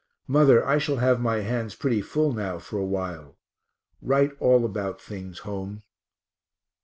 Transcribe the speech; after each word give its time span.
Mother, 0.25 0.65
I 0.65 0.79
shall 0.79 0.95
have 0.95 1.21
my 1.21 1.41
hands 1.41 1.75
pretty 1.75 2.01
full 2.01 2.33
now 2.33 2.57
for 2.57 2.79
a 2.79 2.83
while 2.87 3.37
write 4.01 4.31
all 4.39 4.65
about 4.65 4.99
things 4.99 5.37
home. 5.45 5.83